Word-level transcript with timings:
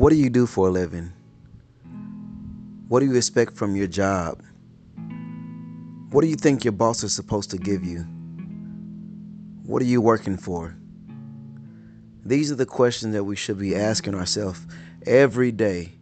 What 0.00 0.08
do 0.08 0.16
you 0.16 0.30
do 0.30 0.46
for 0.46 0.68
a 0.68 0.70
living? 0.70 1.12
What 2.88 3.00
do 3.00 3.06
you 3.06 3.16
expect 3.16 3.54
from 3.54 3.76
your 3.76 3.86
job? 3.86 4.42
What 6.10 6.22
do 6.22 6.26
you 6.26 6.36
think 6.36 6.64
your 6.64 6.72
boss 6.72 7.04
is 7.04 7.12
supposed 7.12 7.50
to 7.50 7.58
give 7.58 7.84
you? 7.84 8.06
What 9.66 9.82
are 9.82 9.84
you 9.84 10.00
working 10.00 10.38
for? 10.38 10.74
These 12.24 12.50
are 12.50 12.54
the 12.54 12.64
questions 12.64 13.12
that 13.12 13.24
we 13.24 13.36
should 13.36 13.58
be 13.58 13.76
asking 13.76 14.14
ourselves 14.14 14.66
every 15.04 15.52
day, 15.52 15.92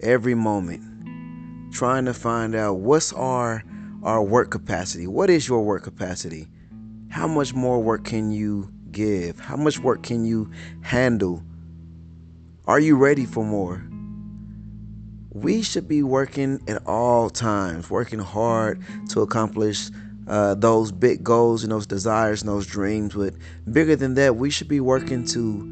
every 0.00 0.34
moment, 0.34 1.74
trying 1.74 2.06
to 2.06 2.14
find 2.14 2.54
out 2.54 2.78
what's 2.78 3.12
our 3.12 3.62
our 4.02 4.22
work 4.22 4.50
capacity. 4.50 5.06
What 5.06 5.28
is 5.28 5.46
your 5.46 5.60
work 5.62 5.82
capacity? 5.82 6.48
How 7.10 7.26
much 7.26 7.52
more 7.52 7.82
work 7.82 8.06
can 8.06 8.32
you 8.32 8.72
give? 8.92 9.38
How 9.38 9.56
much 9.56 9.78
work 9.78 10.02
can 10.02 10.24
you 10.24 10.50
handle? 10.80 11.42
Are 12.64 12.78
you 12.78 12.96
ready 12.96 13.24
for 13.24 13.44
more? 13.44 13.82
We 15.30 15.62
should 15.62 15.88
be 15.88 16.04
working 16.04 16.60
at 16.68 16.86
all 16.86 17.28
times, 17.28 17.90
working 17.90 18.20
hard 18.20 18.80
to 19.08 19.22
accomplish 19.22 19.90
uh, 20.28 20.54
those 20.54 20.92
big 20.92 21.24
goals 21.24 21.64
and 21.64 21.72
those 21.72 21.88
desires 21.88 22.40
and 22.42 22.48
those 22.48 22.68
dreams. 22.68 23.14
But 23.14 23.34
bigger 23.72 23.96
than 23.96 24.14
that, 24.14 24.36
we 24.36 24.48
should 24.48 24.68
be 24.68 24.78
working 24.78 25.24
to 25.28 25.64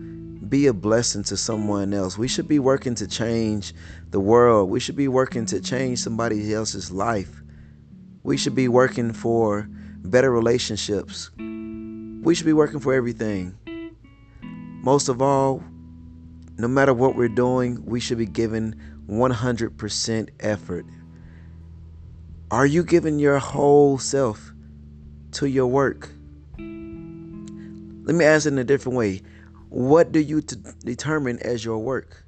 be 0.49 0.67
a 0.67 0.73
blessing 0.73 1.23
to 1.25 1.37
someone 1.37 1.95
else. 1.95 2.19
We 2.19 2.27
should 2.27 2.49
be 2.49 2.59
working 2.59 2.97
to 2.97 3.07
change 3.07 3.73
the 4.11 4.19
world. 4.19 4.69
We 4.69 4.81
should 4.81 4.97
be 4.97 5.07
working 5.07 5.47
to 5.47 5.61
change 5.61 6.01
somebody 6.01 6.53
else's 6.53 6.91
life. 6.91 7.41
We 8.25 8.37
should 8.37 8.57
be 8.57 8.67
working 8.67 9.13
for 9.13 9.69
better 10.03 10.33
relationships. 10.33 11.31
We 11.39 12.35
should 12.35 12.47
be 12.47 12.53
working 12.53 12.81
for 12.81 12.93
everything. 12.95 13.57
Most 14.83 15.09
of 15.09 15.23
all, 15.23 15.63
no 16.61 16.69
matter 16.69 16.93
what 16.93 17.17
we're 17.17 17.29
doing, 17.29 17.85
we 17.87 18.01
should 18.01 18.19
be 18.19 18.27
giving 18.27 18.75
100% 19.09 20.29
effort. 20.41 20.87
Are 22.51 22.67
you 22.67 22.83
giving 22.83 23.19
your 23.19 23.39
whole 23.39 23.99
self 23.99 24.53
to 25.33 25.47
your 25.47 25.67
work? 25.67 26.11
Let 26.59 28.17
me 28.17 28.25
ask 28.25 28.47
it 28.47 28.53
in 28.53 28.59
a 28.59 28.65
different 28.65 28.99
way. 28.99 29.23
What 29.69 30.11
do 30.11 30.19
you 30.19 30.41
t- 30.41 30.57
determine 30.81 31.39
as 31.41 31.65
your 31.65 31.79
work? 31.79 32.25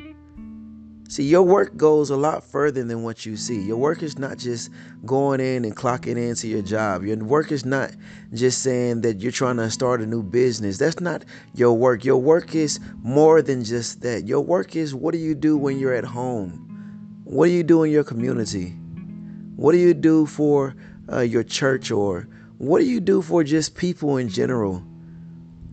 See, 1.13 1.25
your 1.25 1.43
work 1.43 1.77
goes 1.77 2.09
a 2.09 2.17
lot 2.17 2.43
further 2.43 2.83
than 2.83 3.03
what 3.03 3.27
you 3.27 3.37
see. 3.37 3.61
Your 3.61 3.77
work 3.77 4.03
is 4.03 4.19
not 4.19 4.39
just 4.39 4.71
going 5.05 5.41
in 5.41 5.67
and 5.67 5.77
clocking 5.77 6.17
into 6.17 6.49
your 6.49 6.63
job. 6.63 7.05
Your 7.05 7.19
work 7.19 7.53
is 7.53 7.67
not 7.67 7.91
just 8.33 8.63
saying 8.63 9.03
that 9.03 9.21
you're 9.21 9.31
trying 9.31 9.59
to 9.59 9.71
start 9.71 10.01
a 10.01 10.07
new 10.07 10.23
business. 10.23 10.79
That's 10.79 11.01
not 11.01 11.27
your 11.55 11.75
work. 11.75 12.03
Your 12.03 12.17
work 12.17 12.55
is 12.55 12.81
more 13.03 13.43
than 13.43 13.63
just 13.63 14.01
that. 14.01 14.27
Your 14.27 14.41
work 14.41 14.75
is 14.75 14.95
what 14.95 15.13
do 15.13 15.19
you 15.19 15.35
do 15.35 15.59
when 15.59 15.79
you're 15.79 15.93
at 15.93 16.07
home? 16.07 17.21
What 17.25 17.49
do 17.49 17.53
you 17.53 17.63
do 17.63 17.83
in 17.83 17.93
your 17.93 18.05
community? 18.05 18.71
What 19.57 19.73
do 19.73 19.79
you 19.79 19.93
do 19.93 20.25
for 20.25 20.75
uh, 21.13 21.21
your 21.21 21.45
church 21.45 21.91
or 21.91 22.27
what 22.57 22.79
do 22.79 22.87
you 22.87 23.01
do 23.01 23.21
for 23.21 23.45
just 23.45 23.75
people 23.75 24.17
in 24.17 24.31
general? 24.31 24.83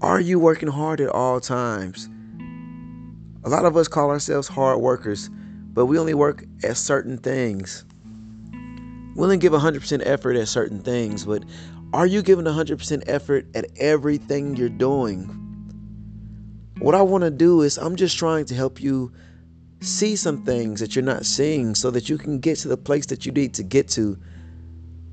Are 0.01 0.19
you 0.19 0.37
working 0.37 0.67
hard 0.67 0.99
at 0.99 1.07
all 1.07 1.39
times? 1.39 2.09
A 3.43 3.49
lot 3.49 3.65
of 3.65 3.77
us 3.77 3.87
call 3.87 4.09
ourselves 4.09 4.47
hard 4.47 4.81
workers, 4.81 5.29
but 5.73 5.85
we 5.85 5.97
only 5.97 6.13
work 6.13 6.43
at 6.63 6.75
certain 6.75 7.17
things. 7.17 7.85
We 9.15 9.23
only 9.23 9.37
give 9.37 9.53
100% 9.53 10.01
effort 10.05 10.35
at 10.35 10.47
certain 10.47 10.81
things, 10.81 11.25
but 11.25 11.43
are 11.93 12.05
you 12.05 12.21
giving 12.21 12.45
100% 12.45 13.03
effort 13.07 13.47
at 13.55 13.65
everything 13.77 14.55
you're 14.55 14.69
doing? 14.69 15.23
What 16.79 16.95
I 16.95 17.01
want 17.01 17.23
to 17.23 17.29
do 17.29 17.61
is, 17.61 17.77
I'm 17.77 17.95
just 17.95 18.17
trying 18.17 18.45
to 18.45 18.55
help 18.55 18.81
you 18.81 19.11
see 19.81 20.15
some 20.15 20.43
things 20.43 20.81
that 20.81 20.95
you're 20.95 21.03
not 21.03 21.25
seeing 21.25 21.75
so 21.75 21.91
that 21.91 22.09
you 22.09 22.17
can 22.17 22.39
get 22.39 22.57
to 22.59 22.67
the 22.67 22.77
place 22.77 23.05
that 23.07 23.25
you 23.25 23.31
need 23.31 23.53
to 23.55 23.63
get 23.63 23.87
to. 23.89 24.17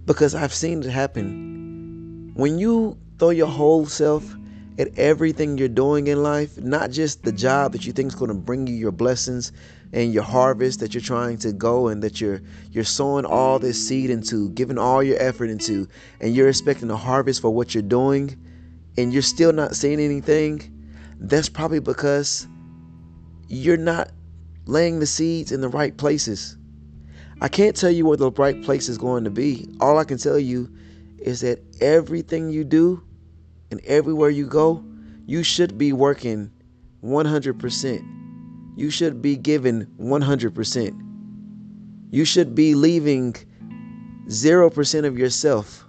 Because 0.05 0.35
I've 0.35 0.55
seen 0.55 0.83
it 0.83 0.91
happen. 0.91 2.33
When 2.35 2.59
you 2.59 2.99
throw 3.19 3.31
your 3.31 3.49
whole 3.49 3.87
self 3.87 4.37
at 4.79 4.99
everything 4.99 5.57
you're 5.57 5.69
doing 5.69 6.07
in 6.07 6.23
life, 6.23 6.59
not 6.59 6.91
just 6.91 7.23
the 7.23 7.33
job 7.33 7.73
that 7.73 7.87
you 7.87 7.93
think 7.93 8.09
is 8.09 8.15
going 8.15 8.29
to 8.29 8.35
bring 8.35 8.67
you 8.67 8.75
your 8.75 8.93
blessings 8.93 9.53
and 9.93 10.13
your 10.13 10.23
harvest 10.23 10.81
that 10.81 10.93
you're 10.93 11.01
trying 11.01 11.39
to 11.39 11.53
go 11.53 11.89
and 11.89 12.03
that 12.03 12.21
you're 12.21 12.43
you're 12.71 12.85
sowing 12.85 13.25
all 13.25 13.59
this 13.59 13.89
seed 13.89 14.11
into, 14.11 14.51
giving 14.51 14.79
all 14.79 15.03
your 15.03 15.19
effort 15.21 15.49
into, 15.49 15.89
and 16.21 16.35
you're 16.35 16.49
expecting 16.49 16.91
a 16.91 16.97
harvest 16.97 17.41
for 17.41 17.51
what 17.51 17.75
you're 17.75 17.83
doing, 17.83 18.37
and 18.99 19.13
you're 19.13 19.23
still 19.23 19.53
not 19.53 19.75
seeing 19.75 20.01
anything, 20.01 20.73
that's 21.21 21.49
probably 21.49 21.81
because 21.81 22.47
you're 23.49 23.77
not 23.77 24.11
laying 24.67 24.99
the 24.99 25.07
seeds 25.07 25.53
in 25.53 25.61
the 25.61 25.69
right 25.69 25.97
places. 25.97 26.57
I 27.41 27.49
can't 27.49 27.77
tell 27.77 27.91
you 27.91 28.07
where 28.07 28.17
the 28.17 28.31
right 28.33 28.63
place 28.63 28.89
is 28.89 28.99
going 28.99 29.25
to 29.25 29.31
be. 29.31 29.69
All 29.81 29.99
I 29.99 30.05
can 30.05 30.19
tell 30.19 30.39
you 30.39 30.71
is 31.19 31.41
that 31.43 31.61
everything 31.81 32.51
you 32.51 32.65
do 32.65 33.03
and 33.71 33.81
everywhere 33.85 34.31
you 34.31 34.47
go, 34.47 34.85
you 35.27 35.43
should 35.43 35.77
be 35.77 35.93
working 35.93 36.51
100%. 37.05 38.77
You 38.77 38.91
should 38.91 39.23
be 39.23 39.37
giving 39.37 39.87
100%. 40.01 41.03
You 42.11 42.25
should 42.25 42.55
be 42.55 42.75
leaving 42.75 43.35
0% 44.29 45.05
of 45.05 45.19
yourself. 45.19 45.85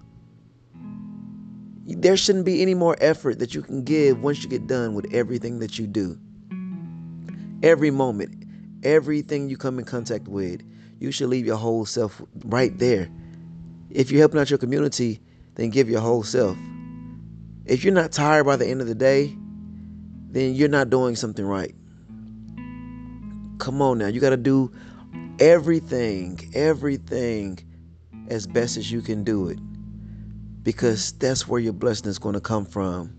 There 1.85 2.17
shouldn't 2.17 2.45
be 2.45 2.61
any 2.61 2.73
more 2.73 2.95
effort 2.99 3.39
that 3.39 3.55
you 3.55 3.61
can 3.61 3.83
give 3.83 4.21
once 4.21 4.43
you 4.43 4.49
get 4.49 4.67
done 4.67 4.93
with 4.93 5.13
everything 5.13 5.59
that 5.59 5.79
you 5.79 5.87
do. 5.87 6.17
Every 7.63 7.91
moment, 7.91 8.45
everything 8.83 9.49
you 9.49 9.57
come 9.57 9.79
in 9.79 9.85
contact 9.85 10.27
with, 10.27 10.61
you 10.99 11.11
should 11.11 11.29
leave 11.29 11.45
your 11.45 11.55
whole 11.55 11.85
self 11.85 12.21
right 12.45 12.77
there. 12.77 13.09
If 13.89 14.11
you're 14.11 14.19
helping 14.19 14.39
out 14.39 14.49
your 14.49 14.59
community, 14.59 15.21
then 15.55 15.69
give 15.69 15.89
your 15.89 16.01
whole 16.01 16.23
self. 16.23 16.57
If 17.67 17.83
you're 17.83 17.93
not 17.93 18.13
tired 18.13 18.45
by 18.45 18.55
the 18.55 18.65
end 18.65 18.79
of 18.79 18.87
the 18.87 18.95
day, 18.95 19.35
then 20.29 20.55
you're 20.55 20.69
not 20.69 20.89
doing 20.89 21.17
something 21.17 21.45
right. 21.45 21.75
Come 23.59 23.81
on 23.81 23.97
now, 23.97 24.07
you 24.07 24.21
got 24.21 24.29
to 24.29 24.37
do 24.37 24.71
everything, 25.39 26.49
everything 26.53 27.59
as 28.29 28.47
best 28.47 28.77
as 28.77 28.89
you 28.89 29.01
can 29.01 29.25
do 29.25 29.49
it. 29.49 29.59
Because 30.63 31.11
that's 31.13 31.45
where 31.45 31.59
your 31.59 31.73
blessing 31.73 32.07
is 32.07 32.17
going 32.17 32.35
to 32.35 32.39
come 32.39 32.65
from. 32.65 33.13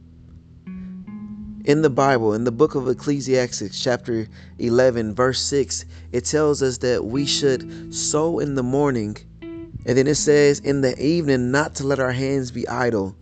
In 1.66 1.82
the 1.82 1.90
Bible, 1.90 2.32
in 2.32 2.44
the 2.44 2.52
book 2.52 2.74
of 2.74 2.88
Ecclesiastes, 2.88 3.78
chapter 3.78 4.26
11, 4.58 5.14
verse 5.14 5.42
6, 5.42 5.84
it 6.12 6.24
tells 6.24 6.62
us 6.62 6.78
that 6.78 7.04
we 7.04 7.26
should 7.26 7.94
sow 7.94 8.38
in 8.38 8.54
the 8.54 8.62
morning, 8.62 9.14
and 9.42 9.98
then 9.98 10.06
it 10.06 10.14
says, 10.14 10.60
in 10.60 10.80
the 10.80 10.98
evening, 10.98 11.50
not 11.50 11.74
to 11.74 11.86
let 11.86 12.00
our 12.00 12.12
hands 12.12 12.50
be 12.50 12.66
idle 12.66 13.14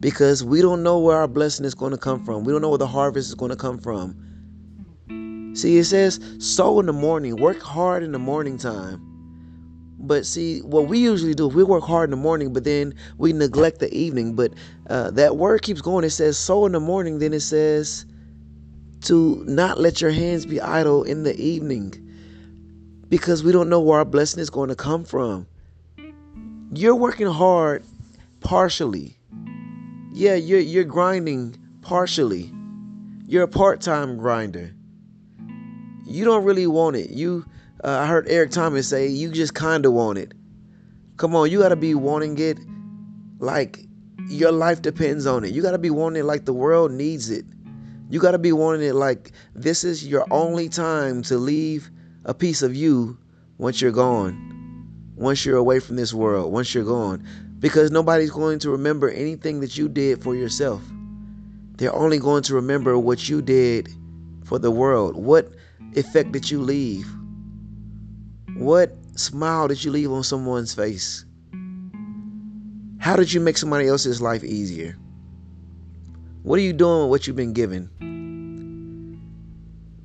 because 0.00 0.44
we 0.44 0.62
don't 0.62 0.82
know 0.82 0.98
where 0.98 1.16
our 1.16 1.28
blessing 1.28 1.64
is 1.64 1.74
going 1.74 1.92
to 1.92 1.98
come 1.98 2.24
from. 2.24 2.44
We 2.44 2.52
don't 2.52 2.62
know 2.62 2.68
where 2.68 2.78
the 2.78 2.86
harvest 2.86 3.28
is 3.28 3.34
going 3.34 3.50
to 3.50 3.56
come 3.56 3.78
from. 3.78 4.14
See, 5.54 5.76
it 5.78 5.84
says 5.84 6.20
sow 6.38 6.78
in 6.78 6.86
the 6.86 6.92
morning, 6.92 7.36
work 7.36 7.60
hard 7.60 8.02
in 8.02 8.12
the 8.12 8.18
morning 8.18 8.58
time. 8.58 9.04
But 10.00 10.24
see, 10.24 10.60
what 10.60 10.86
we 10.86 11.00
usually 11.00 11.34
do, 11.34 11.48
we 11.48 11.64
work 11.64 11.82
hard 11.82 12.04
in 12.04 12.10
the 12.12 12.16
morning, 12.16 12.52
but 12.52 12.62
then 12.62 12.94
we 13.16 13.32
neglect 13.32 13.80
the 13.80 13.92
evening. 13.92 14.36
But 14.36 14.52
uh, 14.88 15.10
that 15.12 15.36
word 15.36 15.62
keeps 15.62 15.80
going. 15.80 16.04
It 16.04 16.10
says 16.10 16.38
sow 16.38 16.66
in 16.66 16.72
the 16.72 16.80
morning, 16.80 17.18
then 17.18 17.32
it 17.32 17.40
says 17.40 18.06
to 19.02 19.42
not 19.46 19.80
let 19.80 20.00
your 20.00 20.12
hands 20.12 20.46
be 20.46 20.60
idle 20.60 21.02
in 21.02 21.24
the 21.24 21.36
evening 21.40 21.92
because 23.08 23.42
we 23.42 23.50
don't 23.50 23.68
know 23.68 23.80
where 23.80 23.98
our 23.98 24.04
blessing 24.04 24.40
is 24.40 24.50
going 24.50 24.68
to 24.68 24.76
come 24.76 25.04
from. 25.04 25.46
You're 26.72 26.94
working 26.94 27.26
hard 27.26 27.84
partially 28.40 29.17
yeah, 30.18 30.34
you're 30.34 30.58
you're 30.58 30.82
grinding 30.82 31.56
partially. 31.80 32.52
You're 33.28 33.44
a 33.44 33.48
part-time 33.48 34.16
grinder. 34.16 34.74
You 36.06 36.24
don't 36.24 36.42
really 36.42 36.66
want 36.66 36.96
it. 36.96 37.10
You 37.10 37.46
uh, 37.84 38.00
I 38.00 38.06
heard 38.06 38.26
Eric 38.28 38.50
Thomas 38.50 38.88
say 38.88 39.06
you 39.06 39.30
just 39.30 39.54
kind 39.54 39.86
of 39.86 39.92
want 39.92 40.18
it. 40.18 40.34
Come 41.18 41.36
on, 41.36 41.52
you 41.52 41.60
got 41.60 41.68
to 41.68 41.76
be 41.76 41.94
wanting 41.94 42.36
it 42.38 42.58
like 43.38 43.78
your 44.28 44.50
life 44.50 44.82
depends 44.82 45.24
on 45.24 45.44
it. 45.44 45.52
You 45.52 45.62
got 45.62 45.70
to 45.70 45.78
be 45.78 45.90
wanting 45.90 46.22
it 46.22 46.24
like 46.24 46.46
the 46.46 46.52
world 46.52 46.90
needs 46.90 47.30
it. 47.30 47.44
You 48.10 48.18
got 48.18 48.32
to 48.32 48.38
be 48.38 48.50
wanting 48.50 48.88
it 48.88 48.96
like 48.96 49.30
this 49.54 49.84
is 49.84 50.04
your 50.04 50.26
only 50.32 50.68
time 50.68 51.22
to 51.22 51.38
leave 51.38 51.90
a 52.24 52.34
piece 52.34 52.62
of 52.62 52.74
you 52.74 53.16
once 53.58 53.80
you're 53.80 53.92
gone. 53.92 54.46
Once 55.14 55.44
you're 55.44 55.58
away 55.58 55.78
from 55.78 55.94
this 55.94 56.12
world, 56.12 56.52
once 56.52 56.74
you're 56.74 56.84
gone 56.84 57.24
because 57.58 57.90
nobody's 57.90 58.30
going 58.30 58.58
to 58.60 58.70
remember 58.70 59.08
anything 59.08 59.60
that 59.60 59.76
you 59.76 59.88
did 59.88 60.22
for 60.22 60.34
yourself. 60.34 60.82
They're 61.76 61.94
only 61.94 62.18
going 62.18 62.42
to 62.44 62.54
remember 62.54 62.98
what 62.98 63.28
you 63.28 63.42
did 63.42 63.88
for 64.44 64.58
the 64.58 64.70
world. 64.70 65.16
What 65.16 65.52
effect 65.94 66.32
did 66.32 66.50
you 66.50 66.60
leave? 66.60 67.06
What 68.56 68.96
smile 69.14 69.68
did 69.68 69.84
you 69.84 69.90
leave 69.90 70.10
on 70.10 70.24
someone's 70.24 70.74
face? 70.74 71.24
How 72.98 73.16
did 73.16 73.32
you 73.32 73.40
make 73.40 73.56
somebody 73.56 73.86
else's 73.86 74.20
life 74.20 74.42
easier? 74.42 74.96
What 76.42 76.58
are 76.58 76.62
you 76.62 76.72
doing 76.72 77.02
with 77.02 77.10
what 77.10 77.26
you've 77.26 77.36
been 77.36 77.52
given? 77.52 77.90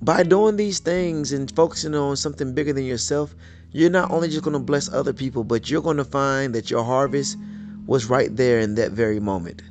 by 0.04 0.22
doing 0.22 0.58
these 0.58 0.80
things 0.80 1.32
and 1.32 1.50
focusing 1.56 1.96
on 1.96 2.18
something 2.18 2.54
bigger 2.54 2.74
than 2.74 2.84
yourself, 2.84 3.34
you're 3.74 3.90
not 3.90 4.12
only 4.12 4.30
just 4.30 4.44
going 4.44 4.54
to 4.54 4.60
bless 4.60 4.92
other 4.92 5.14
people, 5.14 5.44
but 5.44 5.70
you're 5.70 5.82
going 5.82 5.98
to 5.98 6.06
find 6.06 6.54
that 6.54 6.70
your 6.70 6.84
harvest 6.84 7.38
was 7.88 8.06
right 8.06 8.36
there 8.36 8.60
in 8.60 8.76
that 8.76 8.92
very 8.92 9.20
moment. 9.20 9.64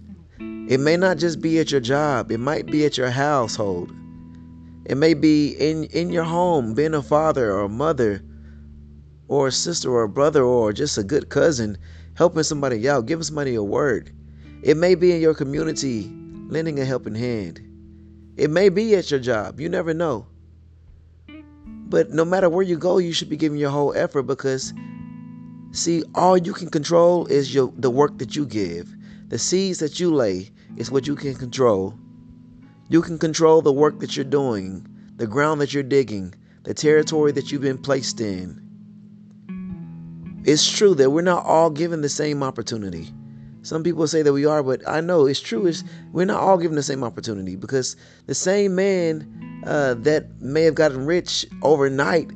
It 0.68 0.80
may 0.80 0.96
not 0.96 1.18
just 1.18 1.40
be 1.40 1.60
at 1.60 1.70
your 1.70 1.80
job, 1.80 2.32
it 2.32 2.38
might 2.38 2.66
be 2.66 2.84
at 2.84 2.98
your 2.98 3.10
household. 3.10 3.92
It 4.84 4.96
may 4.96 5.14
be 5.14 5.50
in, 5.50 5.84
in 5.84 6.10
your 6.10 6.24
home, 6.24 6.74
being 6.74 6.94
a 6.94 7.02
father 7.02 7.52
or 7.52 7.62
a 7.62 7.68
mother 7.68 8.22
or 9.28 9.46
a 9.46 9.52
sister 9.52 9.90
or 9.90 10.02
a 10.02 10.08
brother 10.08 10.42
or 10.42 10.72
just 10.72 10.98
a 10.98 11.04
good 11.04 11.28
cousin, 11.28 11.78
helping 12.14 12.42
somebody 12.42 12.88
out, 12.88 13.06
giving 13.06 13.22
somebody 13.22 13.54
a 13.54 13.62
word. 13.62 14.10
It 14.62 14.76
may 14.76 14.96
be 14.96 15.12
in 15.12 15.20
your 15.20 15.34
community, 15.34 16.10
lending 16.48 16.80
a 16.80 16.84
helping 16.84 17.14
hand. 17.14 17.60
It 18.36 18.50
may 18.50 18.68
be 18.68 18.96
at 18.96 19.10
your 19.12 19.20
job. 19.20 19.60
You 19.60 19.68
never 19.68 19.94
know. 19.94 20.26
But 21.92 22.10
no 22.10 22.24
matter 22.24 22.48
where 22.48 22.64
you 22.64 22.78
go, 22.78 22.96
you 22.96 23.12
should 23.12 23.28
be 23.28 23.36
giving 23.36 23.58
your 23.58 23.68
whole 23.68 23.92
effort 23.94 24.22
because 24.22 24.72
see, 25.72 26.02
all 26.14 26.38
you 26.38 26.54
can 26.54 26.70
control 26.70 27.26
is 27.26 27.54
your 27.54 27.70
the 27.76 27.90
work 27.90 28.16
that 28.16 28.34
you 28.34 28.46
give. 28.46 28.96
The 29.28 29.38
seeds 29.38 29.80
that 29.80 30.00
you 30.00 30.14
lay 30.14 30.52
is 30.78 30.90
what 30.90 31.06
you 31.06 31.14
can 31.14 31.34
control. 31.34 31.92
You 32.88 33.02
can 33.02 33.18
control 33.18 33.60
the 33.60 33.74
work 33.74 34.00
that 34.00 34.16
you're 34.16 34.24
doing, 34.24 34.88
the 35.16 35.26
ground 35.26 35.60
that 35.60 35.74
you're 35.74 35.82
digging, 35.82 36.34
the 36.62 36.72
territory 36.72 37.30
that 37.32 37.52
you've 37.52 37.60
been 37.60 37.76
placed 37.76 38.22
in. 38.22 38.58
It's 40.44 40.66
true 40.66 40.94
that 40.94 41.10
we're 41.10 41.20
not 41.20 41.44
all 41.44 41.68
given 41.68 42.00
the 42.00 42.08
same 42.08 42.42
opportunity. 42.42 43.12
Some 43.60 43.82
people 43.82 44.06
say 44.06 44.22
that 44.22 44.32
we 44.32 44.46
are, 44.46 44.62
but 44.62 44.80
I 44.88 45.02
know 45.02 45.26
it's 45.26 45.40
true. 45.40 45.66
Is 45.66 45.84
we're 46.10 46.24
not 46.24 46.40
all 46.40 46.56
given 46.56 46.74
the 46.76 46.82
same 46.82 47.04
opportunity 47.04 47.54
because 47.54 47.96
the 48.24 48.34
same 48.34 48.74
man 48.74 49.51
uh, 49.66 49.94
that 49.94 50.40
may 50.40 50.62
have 50.62 50.74
gotten 50.74 51.06
rich 51.06 51.46
overnight 51.62 52.30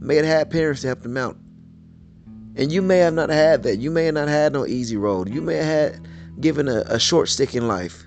may 0.00 0.16
have 0.16 0.26
had 0.26 0.50
parents 0.50 0.80
to 0.82 0.88
help 0.88 1.02
them 1.02 1.16
out, 1.16 1.36
and 2.56 2.72
you 2.72 2.82
may 2.82 2.98
have 2.98 3.14
not 3.14 3.30
had 3.30 3.62
that. 3.62 3.78
You 3.78 3.90
may 3.90 4.06
have 4.06 4.14
not 4.14 4.28
had 4.28 4.52
no 4.52 4.66
easy 4.66 4.96
road. 4.96 5.28
You 5.28 5.40
may 5.40 5.56
have 5.56 5.94
had 5.94 6.08
given 6.40 6.68
a, 6.68 6.82
a 6.86 6.98
short 6.98 7.28
stick 7.28 7.54
in 7.54 7.68
life, 7.68 8.04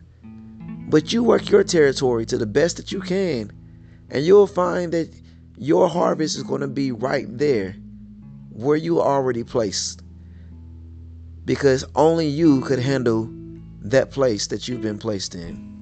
but 0.90 1.14
you 1.14 1.24
work 1.24 1.50
your 1.50 1.64
territory 1.64 2.26
to 2.26 2.38
the 2.38 2.46
best 2.46 2.78
that 2.78 2.92
you 2.92 3.02
can, 3.02 3.52
and 4.10 4.26
you'll 4.26 4.48
find 4.48 4.92
that 4.92 5.14
your 5.58 5.88
harvest 5.88 6.36
is 6.36 6.44
going 6.44 6.62
to 6.62 6.68
be 6.68 6.92
right 6.92 7.26
there 7.38 7.76
where 8.52 8.78
you 8.78 9.02
already 9.02 9.44
placed 9.44 10.02
because 11.46 11.86
only 11.96 12.28
you 12.28 12.62
could 12.62 12.80
handle 12.80 13.30
that 13.82 14.12
place 14.12 14.48
that 14.48 14.68
you've 14.68 14.82
been 14.82 14.98
placed 14.98 15.36
in. 15.36 15.75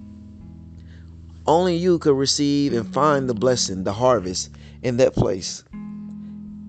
Only 1.46 1.76
you 1.76 2.00
could 2.00 2.16
receive 2.16 2.72
and 2.72 2.88
find 2.94 3.30
the 3.30 3.34
blessing, 3.34 3.84
the 3.84 3.92
harvest 3.92 4.50
in 4.82 4.96
that 4.98 5.14
place. 5.14 5.64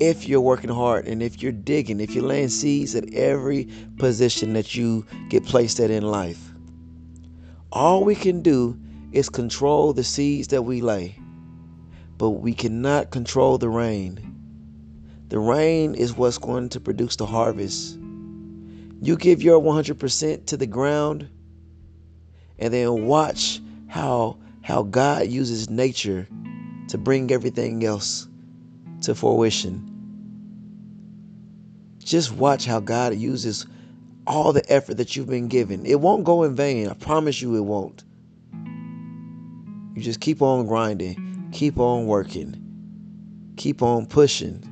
If 0.01 0.29
you're 0.29 0.41
working 0.41 0.71
hard 0.71 1.07
and 1.07 1.23
if 1.23 1.41
you're 1.41 1.53
digging, 1.53 2.01
if 2.01 2.13
you're 2.13 2.25
laying 2.25 2.49
seeds 2.49 2.97
at 2.97 3.15
every 3.15 3.69
position 3.99 4.53
that 4.55 4.75
you 4.75 5.07
get 5.29 5.45
placed 5.45 5.79
at 5.79 5.91
in 5.91 6.03
life, 6.03 6.53
all 7.71 8.03
we 8.05 8.17
can 8.17 8.43
do 8.43 8.77
is 9.13 9.29
control 9.29 9.93
the 9.93 10.03
seeds 10.03 10.49
that 10.49 10.63
we 10.63 10.81
lay, 10.81 11.17
but 12.19 12.31
we 12.31 12.53
cannot 12.53 13.13
control 13.13 13.59
the 13.59 13.69
rain. 13.69 14.19
The 15.29 15.39
rain 15.39 15.95
is 15.95 16.17
what's 16.17 16.39
going 16.39 16.69
to 16.71 16.81
produce 16.81 17.15
the 17.15 17.27
harvest. 17.27 17.97
You 19.01 19.17
give 19.17 19.41
your 19.41 19.61
100% 19.61 20.47
to 20.47 20.57
the 20.57 20.67
ground 20.67 21.29
and 22.59 22.75
then 22.75 23.07
watch 23.07 23.61
how 23.87 24.39
how 24.65 24.83
God 24.83 25.29
uses 25.29 25.71
nature 25.71 26.27
to 26.89 26.99
bring 26.99 27.31
everything 27.31 27.85
else 27.85 28.27
to 29.03 29.15
fruition. 29.15 29.91
Just 31.99 32.33
watch 32.33 32.65
how 32.65 32.81
God 32.81 33.15
uses 33.15 33.67
all 34.27 34.53
the 34.53 34.69
effort 34.73 34.97
that 34.97 35.15
you've 35.15 35.29
been 35.29 35.49
given. 35.49 35.87
It 35.87 36.01
won't 36.01 36.25
go 36.25 36.43
in 36.43 36.57
vain. 36.57 36.89
I 36.89 36.95
promise 36.95 37.41
you 37.41 37.55
it 37.57 37.61
won't. 37.61 38.03
You 39.95 40.03
just 40.03 40.21
keep 40.21 40.43
on 40.43 40.67
grinding, 40.67 41.51
keep 41.53 41.79
on 41.79 42.07
working, 42.07 42.57
keep 43.57 43.83
on 43.83 44.07
pushing 44.07 44.65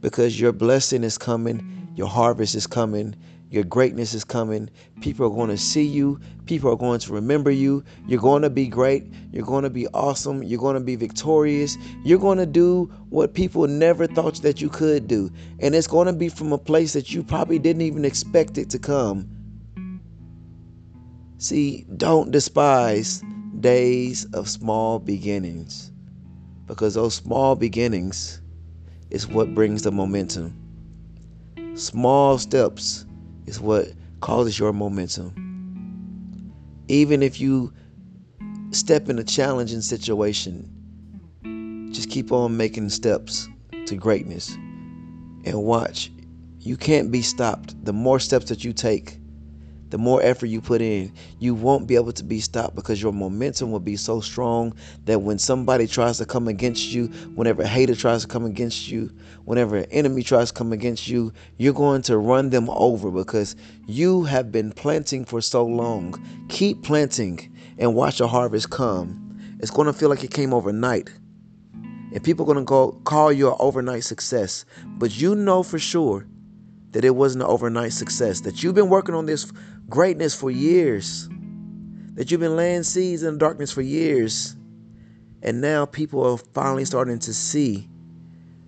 because 0.00 0.40
your 0.40 0.52
blessing 0.52 1.04
is 1.04 1.18
coming 1.18 1.74
your 1.94 2.08
harvest 2.08 2.54
is 2.54 2.66
coming. 2.66 3.14
Your 3.54 3.62
greatness 3.62 4.14
is 4.14 4.24
coming. 4.24 4.68
People 5.00 5.26
are 5.26 5.30
going 5.30 5.48
to 5.50 5.56
see 5.56 5.84
you. 5.84 6.18
People 6.44 6.72
are 6.72 6.76
going 6.76 6.98
to 6.98 7.12
remember 7.12 7.52
you. 7.52 7.84
You're 8.04 8.20
going 8.20 8.42
to 8.42 8.50
be 8.50 8.66
great. 8.66 9.04
You're 9.30 9.46
going 9.46 9.62
to 9.62 9.70
be 9.70 9.86
awesome. 9.94 10.42
You're 10.42 10.58
going 10.58 10.74
to 10.74 10.80
be 10.80 10.96
victorious. 10.96 11.78
You're 12.02 12.18
going 12.18 12.38
to 12.38 12.46
do 12.46 12.92
what 13.10 13.32
people 13.32 13.68
never 13.68 14.08
thought 14.08 14.42
that 14.42 14.60
you 14.60 14.68
could 14.68 15.06
do. 15.06 15.30
And 15.60 15.72
it's 15.76 15.86
going 15.86 16.08
to 16.08 16.12
be 16.12 16.28
from 16.28 16.52
a 16.52 16.58
place 16.58 16.94
that 16.94 17.14
you 17.14 17.22
probably 17.22 17.60
didn't 17.60 17.82
even 17.82 18.04
expect 18.04 18.58
it 18.58 18.70
to 18.70 18.80
come. 18.80 19.30
See, 21.38 21.86
don't 21.96 22.32
despise 22.32 23.22
days 23.60 24.24
of 24.34 24.48
small 24.48 24.98
beginnings 24.98 25.92
because 26.66 26.94
those 26.94 27.14
small 27.14 27.54
beginnings 27.54 28.42
is 29.10 29.28
what 29.28 29.54
brings 29.54 29.82
the 29.82 29.92
momentum. 29.92 30.56
Small 31.76 32.36
steps 32.38 33.03
is 33.46 33.60
what 33.60 33.88
causes 34.20 34.58
your 34.58 34.72
momentum. 34.72 35.34
Even 36.88 37.22
if 37.22 37.40
you 37.40 37.72
step 38.70 39.08
in 39.08 39.18
a 39.18 39.24
challenging 39.24 39.80
situation, 39.80 40.70
just 41.92 42.10
keep 42.10 42.32
on 42.32 42.56
making 42.56 42.88
steps 42.90 43.48
to 43.86 43.96
greatness 43.96 44.54
and 45.44 45.62
watch. 45.62 46.10
You 46.58 46.76
can't 46.76 47.10
be 47.10 47.22
stopped. 47.22 47.82
The 47.84 47.92
more 47.92 48.18
steps 48.18 48.46
that 48.46 48.64
you 48.64 48.72
take, 48.72 49.18
the 49.94 49.98
more 49.98 50.20
effort 50.24 50.46
you 50.46 50.60
put 50.60 50.80
in, 50.80 51.12
you 51.38 51.54
won't 51.54 51.86
be 51.86 51.94
able 51.94 52.10
to 52.10 52.24
be 52.24 52.40
stopped 52.40 52.74
because 52.74 53.00
your 53.00 53.12
momentum 53.12 53.70
will 53.70 53.78
be 53.78 53.94
so 53.94 54.20
strong 54.20 54.74
that 55.04 55.22
when 55.22 55.38
somebody 55.38 55.86
tries 55.86 56.18
to 56.18 56.26
come 56.26 56.48
against 56.48 56.92
you, 56.92 57.06
whenever 57.36 57.62
a 57.62 57.66
hater 57.68 57.94
tries 57.94 58.22
to 58.22 58.26
come 58.26 58.44
against 58.44 58.88
you, 58.88 59.08
whenever 59.44 59.76
an 59.76 59.86
enemy 59.92 60.24
tries 60.24 60.48
to 60.48 60.54
come 60.54 60.72
against 60.72 61.06
you, 61.06 61.32
you're 61.58 61.72
going 61.72 62.02
to 62.02 62.18
run 62.18 62.50
them 62.50 62.68
over 62.70 63.08
because 63.08 63.54
you 63.86 64.24
have 64.24 64.50
been 64.50 64.72
planting 64.72 65.24
for 65.24 65.40
so 65.40 65.64
long. 65.64 66.20
Keep 66.48 66.82
planting 66.82 67.54
and 67.78 67.94
watch 67.94 68.18
the 68.18 68.26
harvest 68.26 68.70
come. 68.70 69.38
It's 69.60 69.70
going 69.70 69.86
to 69.86 69.92
feel 69.92 70.08
like 70.08 70.24
it 70.24 70.34
came 70.34 70.52
overnight. 70.52 71.08
And 72.12 72.20
people 72.20 72.44
are 72.44 72.52
going 72.52 72.66
to 72.66 72.68
go 72.68 73.00
call 73.04 73.32
you 73.32 73.46
an 73.46 73.56
overnight 73.60 74.02
success. 74.02 74.64
But 74.98 75.16
you 75.16 75.36
know 75.36 75.62
for 75.62 75.78
sure 75.78 76.26
that 76.94 77.04
it 77.04 77.10
wasn't 77.10 77.42
an 77.42 77.50
overnight 77.50 77.92
success, 77.92 78.40
that 78.42 78.62
you've 78.62 78.76
been 78.76 78.88
working 78.88 79.16
on 79.16 79.26
this 79.26 79.50
greatness 79.88 80.32
for 80.32 80.48
years, 80.48 81.28
that 82.14 82.30
you've 82.30 82.40
been 82.40 82.54
laying 82.54 82.84
seeds 82.84 83.24
in 83.24 83.32
the 83.32 83.38
darkness 83.38 83.72
for 83.72 83.82
years. 83.82 84.54
And 85.42 85.60
now 85.60 85.86
people 85.86 86.24
are 86.24 86.38
finally 86.38 86.84
starting 86.84 87.18
to 87.18 87.34
see 87.34 87.88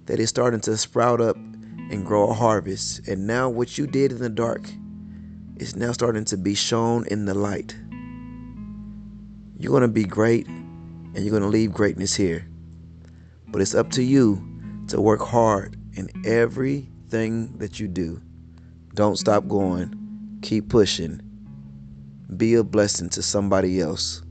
that 0.07 0.19
it's 0.19 0.29
starting 0.29 0.59
to 0.63 0.77
sprout 0.77 1.21
up 1.21 1.37
and 1.37 2.05
grow 2.05 2.29
a 2.29 2.35
harvest. 2.35 3.07
And 3.07 3.29
now 3.29 3.49
what 3.49 3.79
you 3.79 3.87
did 3.87 4.11
in 4.11 4.19
the 4.19 4.29
dark 4.29 4.69
is 5.59 5.77
now 5.77 5.93
starting 5.93 6.25
to 6.25 6.37
be 6.37 6.57
shown 6.57 7.07
in 7.07 7.27
the 7.27 7.35
light. 7.35 7.77
You're 9.57 9.71
going 9.71 9.83
to 9.83 9.89
be 9.89 10.05
great 10.05 10.49
and 10.49 11.19
you're 11.19 11.31
going 11.31 11.45
to 11.45 11.49
leave 11.49 11.73
greatness 11.73 12.17
here. 12.17 12.45
But 13.47 13.63
it's 13.63 13.77
up 13.77 13.93
to 13.93 14.03
you 14.03 14.45
to 14.89 15.01
work 15.01 15.21
hard 15.21 15.77
in 15.93 16.09
everything 17.07 17.57
that 17.59 17.79
you 17.79 17.87
do. 17.87 18.21
Don't 18.95 19.17
stop 19.17 19.47
going 19.47 19.95
Keep 20.43 20.69
pushing. 20.69 21.21
Be 22.37 22.55
a 22.55 22.65
blessing 22.65 23.09
to 23.11 23.23
somebody 23.23 23.81
else. 23.81 24.23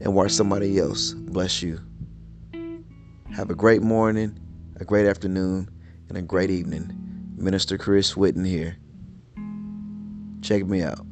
And 0.00 0.14
watch 0.14 0.30
somebody 0.32 0.78
else 0.78 1.12
bless 1.12 1.62
you. 1.62 1.80
Have 3.34 3.50
a 3.50 3.54
great 3.54 3.82
morning, 3.82 4.38
a 4.78 4.84
great 4.84 5.06
afternoon, 5.06 5.68
and 6.08 6.18
a 6.18 6.22
great 6.22 6.50
evening. 6.50 6.92
Minister 7.36 7.76
Chris 7.76 8.14
Whitten 8.14 8.46
here. 8.46 8.76
Check 10.42 10.66
me 10.66 10.82
out. 10.82 11.04